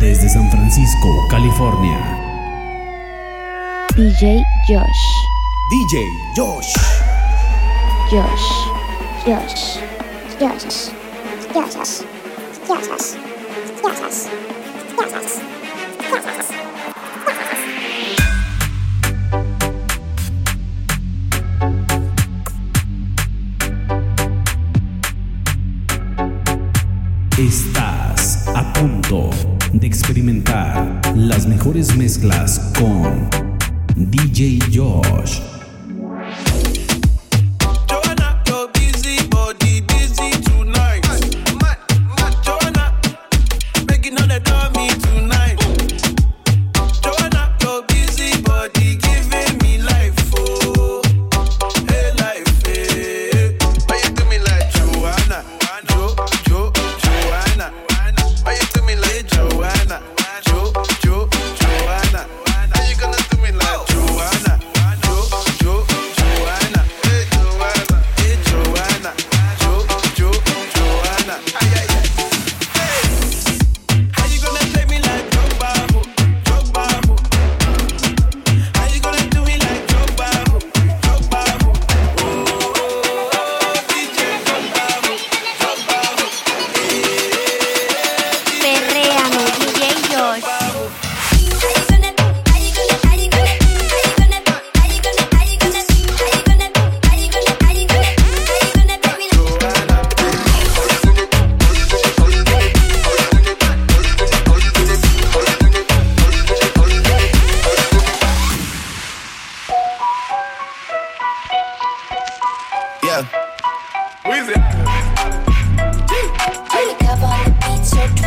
[0.00, 1.98] desde San Francisco, California.
[3.94, 4.86] DJ Josh.
[5.70, 6.72] DJ Josh.
[8.10, 8.70] Josh.
[9.26, 9.78] Josh.
[10.40, 10.90] Josh.
[11.52, 11.70] Josh.
[11.76, 12.02] Josh.
[12.66, 12.90] Josh.
[12.96, 13.20] Josh.
[27.36, 27.69] A punto de
[31.16, 33.30] las mejores mezclas con
[33.96, 35.49] DJ Josh.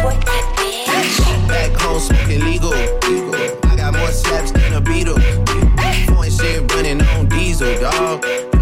[0.04, 2.74] Back home smoking legal.
[2.74, 5.18] I got more slaps than a beetle.
[6.14, 8.53] Point shit running on diesel, dog.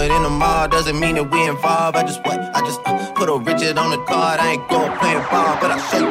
[0.00, 1.94] doing in the mall doesn't mean that we involved.
[1.96, 2.40] I just what?
[2.54, 4.40] I just uh, put a Richard on the card.
[4.40, 6.06] I ain't going playing ball, but I'll show you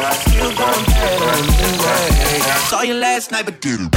[0.00, 1.64] I still going better than you.
[2.68, 3.90] Saw you last night, but did it.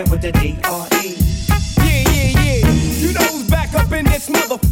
[0.00, 1.16] rapping with the D R E.
[1.78, 2.72] Yeah, yeah, yeah.
[2.72, 4.69] You know who's back up in this motherfucker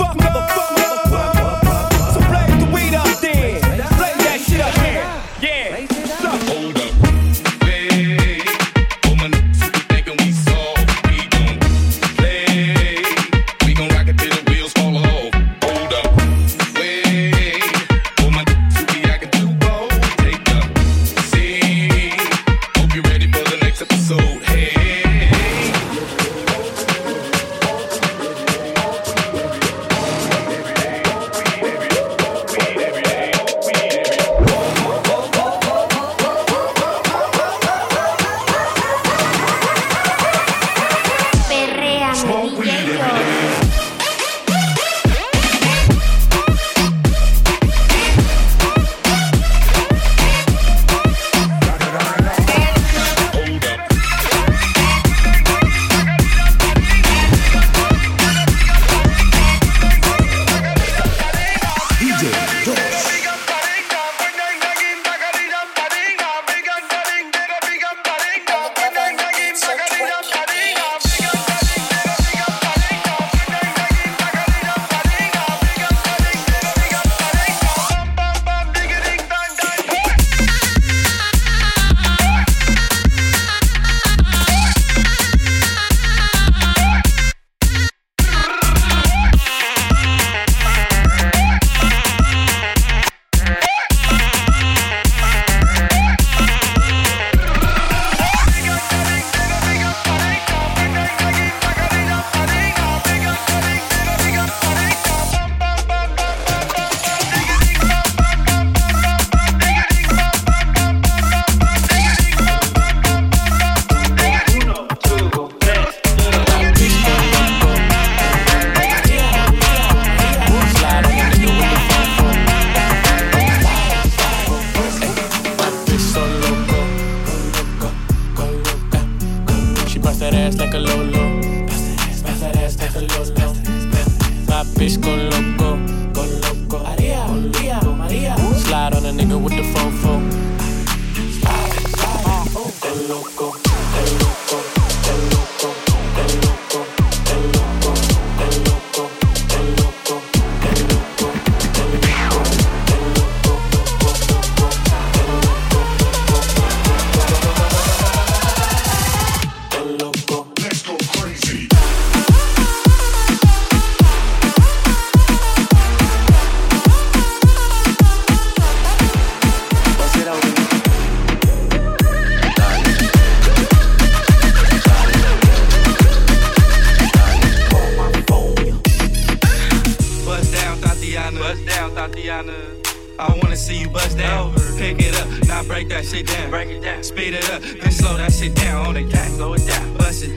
[183.99, 184.55] bust down.
[184.79, 186.51] Pick it up, now break that shit down.
[186.51, 187.03] Break it down.
[187.03, 189.31] Speed it up, then slow that shit down on the gang.
[189.37, 189.97] Slow it down.
[189.97, 190.33] Bust it,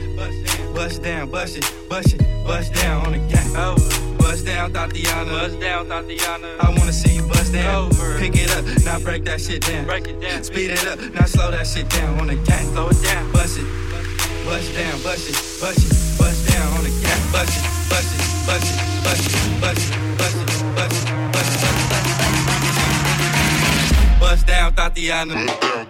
[0.74, 3.50] bust down, bust it, bust it, bust down on the gang.
[4.18, 5.30] Bust down, Thotiana.
[5.30, 6.50] Bust down, Thotiana.
[6.60, 7.86] I wanna see you bust down.
[7.86, 8.18] Over.
[8.18, 9.86] Pick it up, now break that shit down.
[9.86, 10.44] Break it down.
[10.44, 12.66] Speed it up, now slow that shit down on the gang.
[12.74, 13.32] Slow it down.
[13.32, 13.68] Bust it,
[14.46, 17.22] bust down, bust it, bust it, bust down on the gang.
[17.32, 20.01] Bust it, bust it, bust it, bust it, bust it.
[24.62, 25.81] Down, Thotiana.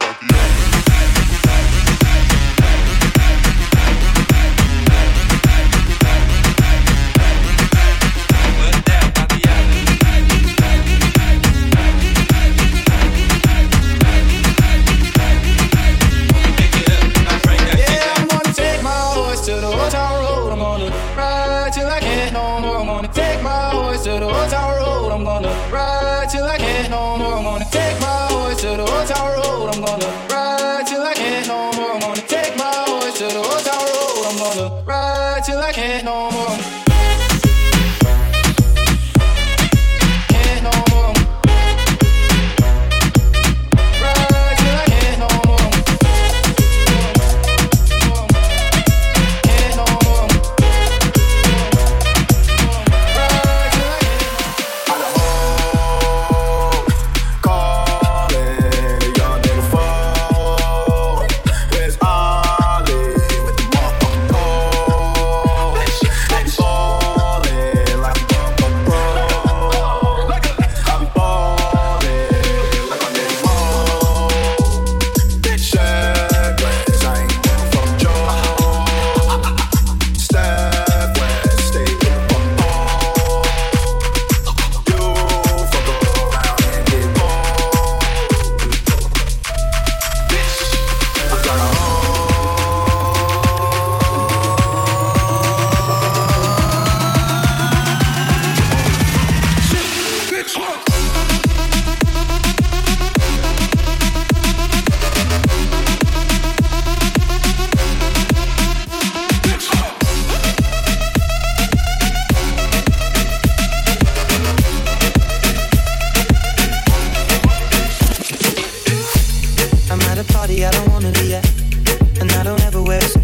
[121.04, 123.21] And I don't ever wear a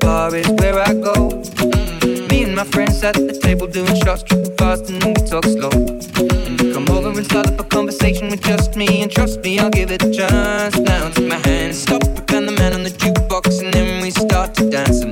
[0.00, 1.28] bar is where I go.
[2.28, 5.70] Me and my friends at the table doing shots, tripping fast, and we talk slow.
[5.70, 9.70] and Come over and start up a conversation with just me, and trust me, I'll
[9.70, 10.76] give it a chance.
[10.78, 12.02] Now take my hand, stop,
[12.32, 15.09] and the man on the jukebox, and then we start to dance.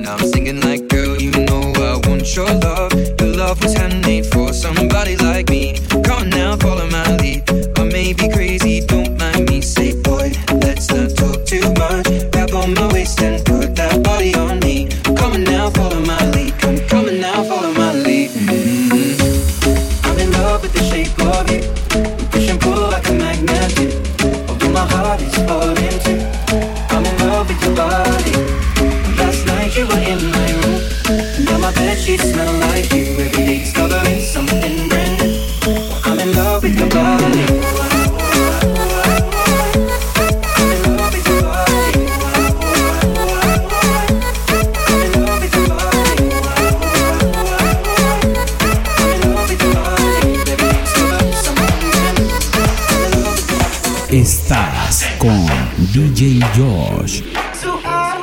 [55.29, 55.45] con
[55.93, 57.21] DJ Josh.
[57.61, 58.17] Too high,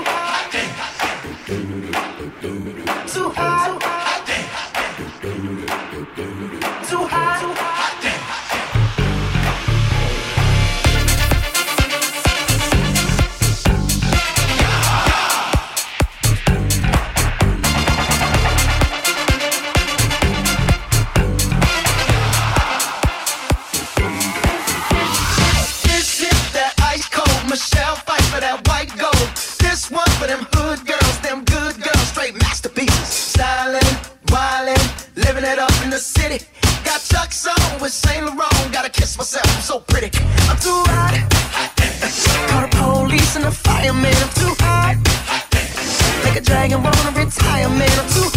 [3.07, 3.67] too high,
[35.37, 36.45] living it up in the city.
[36.85, 38.73] Got Chuck's on with Saint Laurent.
[38.73, 40.11] Gotta kiss myself, I'm so pretty.
[40.49, 41.15] I'm too hot.
[42.49, 44.15] Call the police and the fireman.
[44.15, 44.97] I'm too hot.
[46.25, 47.91] Like a dragon wanna retire, man.
[47.99, 48.36] I'm too hot.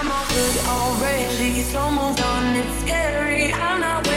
[0.00, 1.62] I'm all good already.
[1.62, 3.52] So moved on, it's scary.
[3.52, 4.07] I'm not.